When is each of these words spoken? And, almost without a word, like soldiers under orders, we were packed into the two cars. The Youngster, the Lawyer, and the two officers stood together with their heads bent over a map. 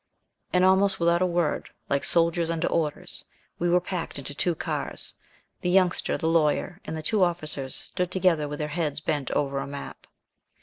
And, 0.51 0.65
almost 0.65 0.99
without 0.99 1.21
a 1.21 1.27
word, 1.27 1.69
like 1.87 2.03
soldiers 2.03 2.49
under 2.49 2.67
orders, 2.67 3.25
we 3.59 3.69
were 3.69 3.79
packed 3.79 4.17
into 4.17 4.33
the 4.33 4.39
two 4.39 4.55
cars. 4.55 5.13
The 5.61 5.69
Youngster, 5.69 6.17
the 6.17 6.27
Lawyer, 6.27 6.79
and 6.85 6.97
the 6.97 7.03
two 7.03 7.23
officers 7.23 7.75
stood 7.75 8.09
together 8.09 8.47
with 8.47 8.57
their 8.57 8.69
heads 8.69 8.99
bent 8.99 9.29
over 9.29 9.59
a 9.59 9.67
map. 9.67 10.07